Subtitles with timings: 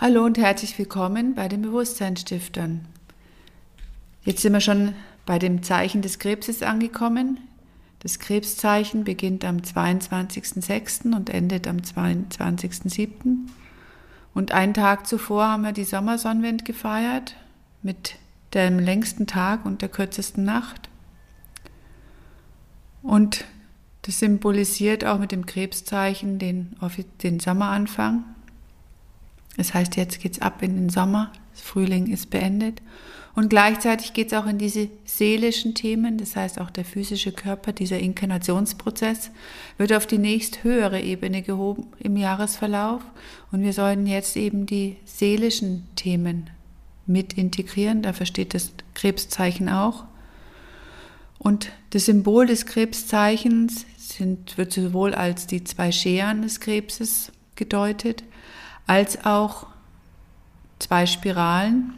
[0.00, 2.86] Hallo und herzlich willkommen bei den Bewusstseinsstiftern.
[4.22, 4.94] Jetzt sind wir schon
[5.26, 7.40] bei dem Zeichen des Krebses angekommen.
[7.98, 11.16] Das Krebszeichen beginnt am 22.06.
[11.16, 13.48] und endet am 22.07.
[14.34, 17.34] Und einen Tag zuvor haben wir die Sommersonnenwende gefeiert
[17.82, 18.14] mit
[18.54, 20.88] dem längsten Tag und der kürzesten Nacht.
[23.02, 23.46] Und
[24.02, 26.76] das symbolisiert auch mit dem Krebszeichen den,
[27.24, 28.22] den Sommeranfang.
[29.58, 32.80] Das heißt, jetzt geht es ab in den Sommer, das Frühling ist beendet.
[33.34, 37.72] Und gleichzeitig geht es auch in diese seelischen Themen, das heißt auch der physische Körper,
[37.72, 39.30] dieser Inkarnationsprozess
[39.76, 43.02] wird auf die nächst höhere Ebene gehoben im Jahresverlauf.
[43.50, 46.50] Und wir sollen jetzt eben die seelischen Themen
[47.06, 50.04] mit integrieren, da versteht das Krebszeichen auch.
[51.38, 58.22] Und das Symbol des Krebszeichens sind, wird sowohl als die zwei Scheren des Krebses gedeutet,
[58.88, 59.66] als auch
[60.80, 61.94] zwei Spiralen,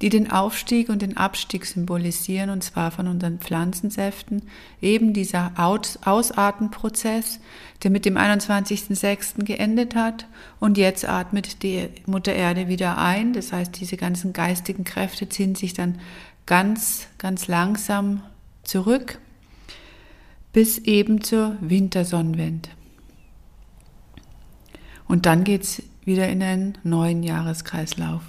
[0.00, 4.42] die den Aufstieg und den Abstieg symbolisieren, und zwar von unseren Pflanzensäften.
[4.82, 7.40] Eben dieser Ausatmenprozess,
[7.82, 9.44] der mit dem 21.06.
[9.44, 10.26] geendet hat.
[10.60, 13.32] Und jetzt atmet die Mutter Erde wieder ein.
[13.32, 16.00] Das heißt, diese ganzen geistigen Kräfte ziehen sich dann
[16.46, 18.22] ganz, ganz langsam
[18.62, 19.18] zurück
[20.52, 22.68] bis eben zur Wintersonnenwende.
[25.06, 28.22] Und dann geht es wieder in einen neuen Jahreskreislauf.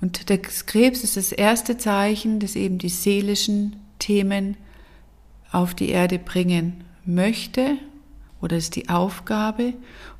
[0.00, 4.56] Und der Krebs ist das erste Zeichen, das eben die seelischen Themen
[5.52, 7.76] auf die Erde bringen möchte
[8.40, 9.74] oder ist die Aufgabe.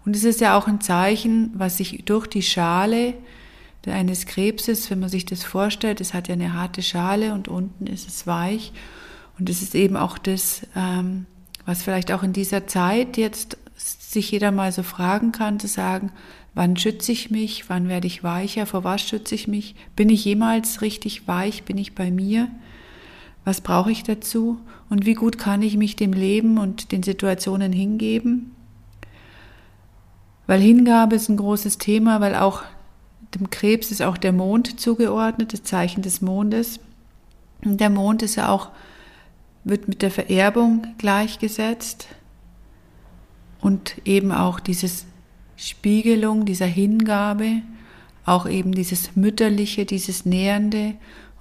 [0.04, 3.14] Und es ist ja auch ein Zeichen, was sich durch die Schale
[3.84, 7.88] eines Krebses, wenn man sich das vorstellt, es hat ja eine harte Schale und unten
[7.88, 8.72] ist es weich.
[9.38, 11.26] Und es ist eben auch das, ähm,
[11.66, 16.12] was vielleicht auch in dieser Zeit jetzt sich jeder mal so fragen kann, zu sagen,
[16.54, 20.24] wann schütze ich mich, wann werde ich weicher, vor was schütze ich mich, bin ich
[20.24, 22.48] jemals richtig weich, bin ich bei mir,
[23.44, 24.60] was brauche ich dazu?
[24.88, 28.54] Und wie gut kann ich mich dem Leben und den Situationen hingeben.
[30.46, 32.62] Weil Hingabe ist ein großes Thema, weil auch
[33.34, 36.78] dem Krebs ist auch der Mond zugeordnet, das Zeichen des Mondes.
[37.64, 38.68] Und der Mond ist ja auch,
[39.64, 42.08] wird mit der Vererbung gleichgesetzt
[43.62, 45.06] und eben auch dieses
[45.56, 47.62] Spiegelung dieser Hingabe,
[48.26, 50.94] auch eben dieses Mütterliche, dieses Nähernde.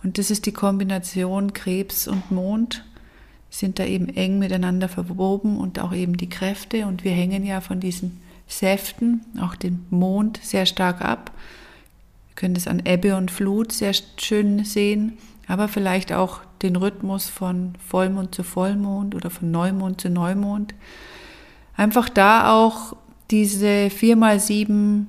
[0.04, 2.86] Und das ist die Kombination Krebs und Mond,
[3.50, 6.86] sind da eben eng miteinander verwoben und auch eben die Kräfte.
[6.86, 11.32] Und wir hängen ja von diesen Säften, auch dem Mond, sehr stark ab.
[12.30, 15.18] Wir können das an Ebbe und Flut sehr schön sehen,
[15.48, 20.76] aber vielleicht auch den Rhythmus von Vollmond zu Vollmond oder von Neumond zu Neumond
[21.82, 22.96] einfach da auch
[23.32, 25.08] diese vier mal sieben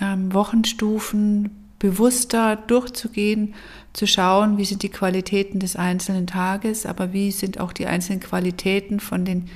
[0.00, 3.54] ähm, Wochenstufen bewusster durchzugehen,
[3.92, 8.20] zu schauen, wie sind die Qualitäten des einzelnen Tages, aber wie sind auch die einzelnen
[8.20, 9.50] Qualitäten von den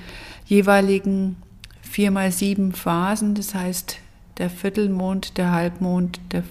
[0.44, 1.36] jeweiligen
[1.80, 3.96] vier mal sieben Phasen, das heißt
[4.36, 6.44] der Viertelmond, der Halbmond, der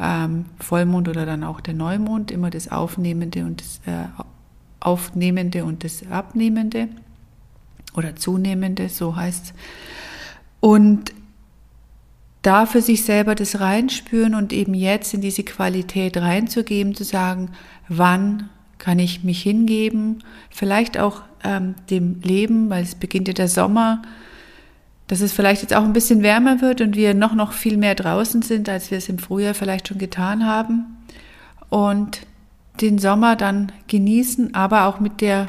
[0.00, 4.06] ähm, Vollmond oder dann auch der Neumond, immer das Aufnehmende und das äh,
[4.80, 6.88] Aufnehmende und das Abnehmende
[7.96, 9.54] oder zunehmende, so heißt es.
[10.60, 11.12] Und
[12.42, 17.50] da für sich selber das reinspüren und eben jetzt in diese Qualität reinzugeben, zu sagen,
[17.88, 18.48] wann
[18.78, 24.02] kann ich mich hingeben, vielleicht auch ähm, dem Leben, weil es beginnt ja der Sommer,
[25.08, 27.94] dass es vielleicht jetzt auch ein bisschen wärmer wird und wir noch, noch viel mehr
[27.94, 30.84] draußen sind, als wir es im Frühjahr vielleicht schon getan haben.
[31.68, 32.20] Und
[32.80, 35.48] den Sommer dann genießen, aber auch mit der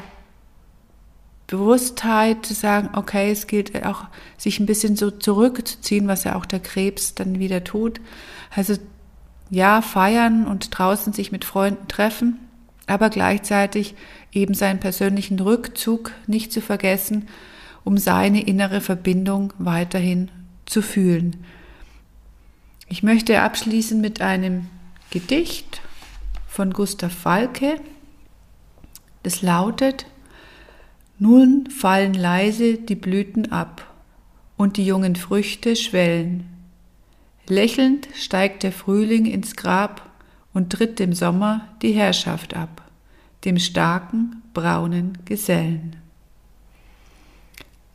[1.48, 4.04] Bewusstheit zu sagen, okay, es gilt auch,
[4.36, 8.00] sich ein bisschen so zurückzuziehen, was ja auch der Krebs dann wieder tut.
[8.54, 8.74] Also
[9.50, 12.38] ja, feiern und draußen sich mit Freunden treffen,
[12.86, 13.94] aber gleichzeitig
[14.30, 17.28] eben seinen persönlichen Rückzug nicht zu vergessen,
[17.82, 20.30] um seine innere Verbindung weiterhin
[20.66, 21.44] zu fühlen.
[22.88, 24.66] Ich möchte abschließen mit einem
[25.08, 25.80] Gedicht
[26.46, 27.80] von Gustav Falke.
[29.22, 30.04] Das lautet,
[31.18, 33.92] nun fallen leise die Blüten ab
[34.56, 36.48] und die jungen Früchte schwellen.
[37.46, 40.10] Lächelnd steigt der Frühling ins Grab
[40.52, 42.82] und tritt dem Sommer die Herrschaft ab,
[43.44, 45.96] dem starken, braunen Gesellen.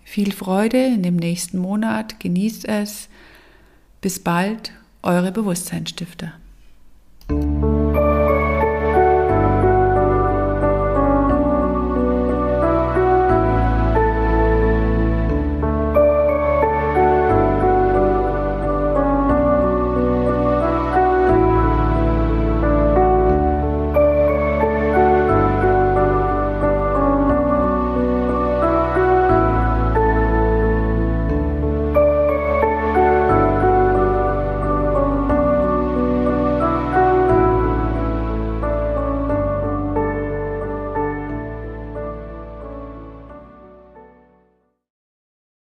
[0.04, 3.10] Viel Freude in dem nächsten Monat, genießt es.
[4.02, 4.72] Bis bald,
[5.02, 6.34] eure Bewusstseinsstifter.